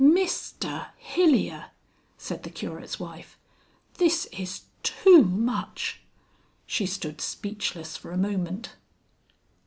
"MIS 0.03 0.55
ter 0.59 0.87
Hilyer!" 0.99 1.65
said 2.17 2.41
the 2.41 2.49
Curate's 2.49 2.99
wife. 2.99 3.37
"This 3.99 4.25
is 4.31 4.61
too 4.81 5.21
much!" 5.23 6.01
She 6.65 6.87
stood 6.87 7.21
speechless 7.21 7.97
for 7.97 8.09
a 8.11 8.17
moment. 8.17 8.71